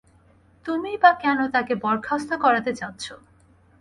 তুমিই 0.65 0.97
বা 0.97 1.11
কেনো 1.13 1.45
তাকে 1.47 1.73
বরখাস্ত 1.75 2.29
করাতে 2.43 2.71
চাচ্ছো? 2.73 3.13